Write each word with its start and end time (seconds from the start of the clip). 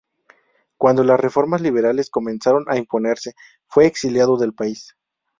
Cuando 0.77 1.03
las 1.03 1.19
reformas 1.19 1.61
liberales 1.61 2.09
comenzaron 2.09 2.65
a 2.67 2.75
imponerse, 2.75 3.33
fue 3.67 3.85
exiliado 3.85 4.35
del 4.35 4.51
país. 4.51 4.95